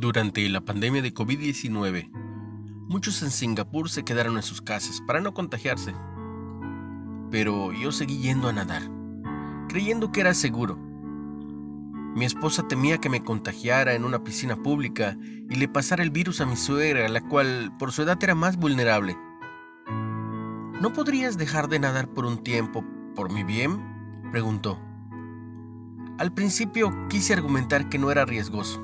Durante 0.00 0.48
la 0.48 0.62
pandemia 0.62 1.02
de 1.02 1.12
COVID-19, 1.12 2.08
muchos 2.88 3.22
en 3.22 3.30
Singapur 3.30 3.90
se 3.90 4.02
quedaron 4.02 4.36
en 4.36 4.42
sus 4.42 4.62
casas 4.62 5.02
para 5.06 5.20
no 5.20 5.34
contagiarse. 5.34 5.92
Pero 7.30 7.70
yo 7.74 7.92
seguí 7.92 8.16
yendo 8.16 8.48
a 8.48 8.54
nadar, 8.54 8.80
creyendo 9.68 10.10
que 10.10 10.22
era 10.22 10.32
seguro. 10.32 10.78
Mi 12.16 12.24
esposa 12.24 12.66
temía 12.66 12.96
que 12.96 13.10
me 13.10 13.22
contagiara 13.22 13.92
en 13.92 14.06
una 14.06 14.24
piscina 14.24 14.56
pública 14.56 15.18
y 15.50 15.56
le 15.56 15.68
pasara 15.68 16.02
el 16.02 16.10
virus 16.10 16.40
a 16.40 16.46
mi 16.46 16.56
suegra, 16.56 17.06
la 17.10 17.20
cual 17.20 17.70
por 17.78 17.92
su 17.92 18.00
edad 18.00 18.16
era 18.22 18.34
más 18.34 18.56
vulnerable. 18.56 19.18
¿No 20.80 20.94
podrías 20.94 21.36
dejar 21.36 21.68
de 21.68 21.78
nadar 21.78 22.08
por 22.08 22.24
un 22.24 22.42
tiempo 22.42 22.82
por 23.14 23.30
mi 23.30 23.44
bien? 23.44 23.78
preguntó. 24.32 24.80
Al 26.16 26.32
principio 26.32 26.90
quise 27.08 27.34
argumentar 27.34 27.90
que 27.90 27.98
no 27.98 28.10
era 28.10 28.24
riesgoso 28.24 28.82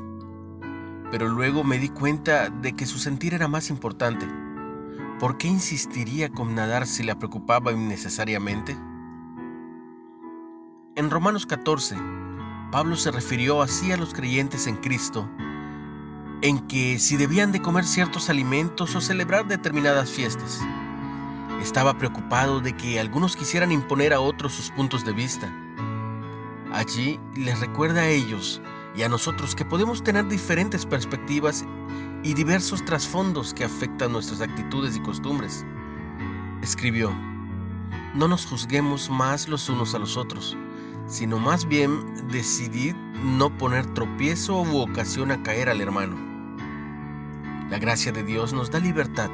pero 1.10 1.28
luego 1.28 1.64
me 1.64 1.78
di 1.78 1.88
cuenta 1.88 2.50
de 2.50 2.72
que 2.72 2.86
su 2.86 2.98
sentir 2.98 3.34
era 3.34 3.48
más 3.48 3.70
importante. 3.70 4.26
¿Por 5.18 5.38
qué 5.38 5.48
insistiría 5.48 6.28
con 6.28 6.54
nadar 6.54 6.86
si 6.86 7.02
la 7.02 7.18
preocupaba 7.18 7.72
innecesariamente? 7.72 8.76
En 10.96 11.10
Romanos 11.10 11.46
14, 11.46 11.96
Pablo 12.70 12.96
se 12.96 13.10
refirió 13.10 13.62
así 13.62 13.92
a 13.92 13.96
los 13.96 14.12
creyentes 14.12 14.66
en 14.66 14.76
Cristo, 14.76 15.28
en 16.42 16.58
que 16.66 16.98
si 16.98 17.16
debían 17.16 17.52
de 17.52 17.62
comer 17.62 17.84
ciertos 17.84 18.28
alimentos 18.28 18.94
o 18.94 19.00
celebrar 19.00 19.46
determinadas 19.46 20.10
fiestas. 20.10 20.60
Estaba 21.62 21.96
preocupado 21.96 22.60
de 22.60 22.76
que 22.76 23.00
algunos 23.00 23.36
quisieran 23.36 23.72
imponer 23.72 24.12
a 24.12 24.20
otros 24.20 24.52
sus 24.52 24.70
puntos 24.70 25.04
de 25.04 25.12
vista. 25.12 25.50
Allí 26.72 27.18
les 27.34 27.58
recuerda 27.60 28.02
a 28.02 28.08
ellos 28.08 28.60
y 28.96 29.02
a 29.02 29.08
nosotros 29.08 29.54
que 29.54 29.64
podemos 29.64 30.02
tener 30.02 30.26
diferentes 30.28 30.86
perspectivas 30.86 31.64
y 32.22 32.34
diversos 32.34 32.84
trasfondos 32.84 33.52
que 33.52 33.64
afectan 33.64 34.12
nuestras 34.12 34.40
actitudes 34.40 34.96
y 34.96 35.00
costumbres. 35.00 35.64
Escribió, 36.62 37.12
no 38.14 38.26
nos 38.26 38.46
juzguemos 38.46 39.10
más 39.10 39.48
los 39.48 39.68
unos 39.68 39.94
a 39.94 39.98
los 39.98 40.16
otros, 40.16 40.56
sino 41.06 41.38
más 41.38 41.68
bien 41.68 42.00
decidid 42.28 42.94
no 43.22 43.56
poner 43.58 43.86
tropiezo 43.94 44.62
u 44.62 44.78
ocasión 44.78 45.30
a 45.30 45.42
caer 45.42 45.68
al 45.68 45.80
hermano. 45.80 46.16
La 47.70 47.78
gracia 47.78 48.12
de 48.12 48.22
Dios 48.22 48.52
nos 48.52 48.70
da 48.70 48.80
libertad 48.80 49.30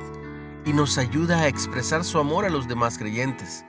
y 0.65 0.73
nos 0.73 0.99
ayuda 0.99 1.41
a 1.41 1.49
expresar 1.49 2.03
su 2.03 2.19
amor 2.19 2.45
a 2.45 2.51
los 2.51 2.67
demás 2.67 2.99
creyentes 2.99 3.65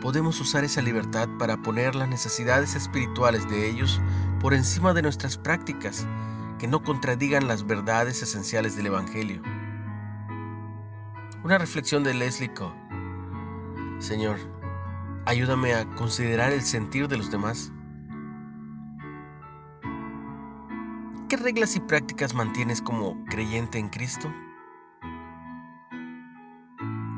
podemos 0.00 0.40
usar 0.40 0.64
esa 0.64 0.80
libertad 0.80 1.28
para 1.38 1.56
poner 1.58 1.94
las 1.94 2.08
necesidades 2.08 2.74
espirituales 2.74 3.48
de 3.48 3.68
ellos 3.68 4.00
por 4.40 4.54
encima 4.54 4.94
de 4.94 5.02
nuestras 5.02 5.36
prácticas 5.36 6.06
que 6.58 6.66
no 6.66 6.82
contradigan 6.82 7.46
las 7.46 7.66
verdades 7.66 8.22
esenciales 8.22 8.74
del 8.74 8.86
Evangelio. 8.86 9.42
Una 11.44 11.58
reflexión 11.58 12.02
de 12.02 12.14
Leslie 12.14 12.52
Coe. 12.54 12.72
Señor, 13.98 14.38
ayúdame 15.26 15.74
a 15.74 15.84
considerar 15.94 16.52
el 16.52 16.62
sentir 16.62 17.06
de 17.06 17.18
los 17.18 17.30
demás. 17.30 17.70
¿Qué 21.28 21.36
reglas 21.36 21.76
y 21.76 21.80
prácticas 21.80 22.34
mantienes 22.34 22.80
como 22.80 23.22
creyente 23.26 23.78
en 23.78 23.90
Cristo? 23.90 24.32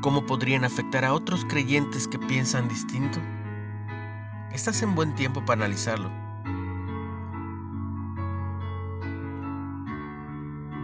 ¿Cómo 0.01 0.25
podrían 0.25 0.65
afectar 0.65 1.05
a 1.05 1.13
otros 1.13 1.45
creyentes 1.45 2.07
que 2.07 2.19
piensan 2.19 2.67
distinto? 2.67 3.19
Estás 4.51 4.81
en 4.83 4.93
buen 4.93 5.15
tiempo 5.15 5.43
para 5.45 5.63
analizarlo. 5.65 6.22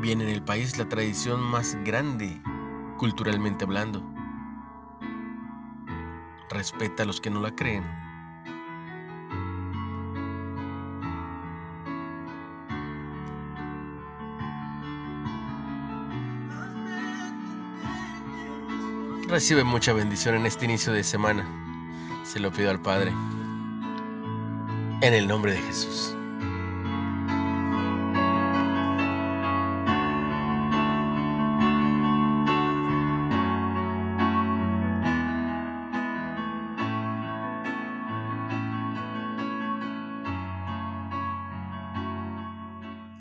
Viene 0.01 0.23
en 0.23 0.29
el 0.29 0.41
país 0.41 0.77
la 0.77 0.87
tradición 0.87 1.41
más 1.41 1.75
grande, 1.83 2.41
culturalmente 2.97 3.65
hablando. 3.65 4.01
Respeta 6.49 7.03
a 7.03 7.05
los 7.05 7.19
que 7.19 7.29
no 7.29 7.41
la 7.41 7.53
creen. 7.53 7.83
Recibe 19.27 19.65
mucha 19.65 19.91
bendición 19.91 20.35
en 20.35 20.45
este 20.45 20.63
inicio 20.63 20.93
de 20.93 21.03
semana. 21.03 21.45
Se 22.23 22.39
lo 22.39 22.51
pido 22.51 22.71
al 22.71 22.81
Padre. 22.81 23.11
En 25.01 25.13
el 25.13 25.27
nombre 25.27 25.51
de 25.51 25.59
Jesús. 25.59 26.15